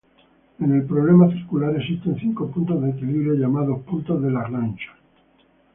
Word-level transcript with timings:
En 0.59 0.71
el 0.71 0.83
problema 0.87 1.29
circular, 1.31 1.75
existen 1.75 2.17
cinco 2.19 2.49
puntos 2.49 2.81
de 2.81 2.89
equilibrio 2.89 3.35
llamados 3.35 3.83
puntos 3.83 4.19
de 4.23 4.31
Lagrange. 4.31 4.87